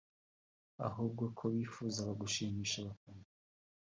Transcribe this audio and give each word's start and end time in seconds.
ahubwo 0.87 1.23
ko 1.37 1.43
bifuzaga 1.53 2.11
gushimisha 2.21 2.75
abafana 2.79 3.25